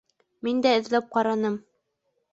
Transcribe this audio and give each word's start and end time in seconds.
Мин 0.47 0.63
дә 0.67 0.71
эҙләп 0.79 1.13
ҡараным. 1.17 1.63